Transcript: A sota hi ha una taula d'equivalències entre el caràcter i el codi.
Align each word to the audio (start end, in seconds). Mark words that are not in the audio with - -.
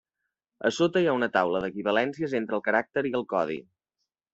A 0.69 0.71
sota 0.77 1.03
hi 1.03 1.11
ha 1.11 1.13
una 1.19 1.29
taula 1.37 1.63
d'equivalències 1.67 2.37
entre 2.43 2.61
el 2.61 2.67
caràcter 2.71 3.09
i 3.15 3.17
el 3.23 3.33
codi. 3.39 3.65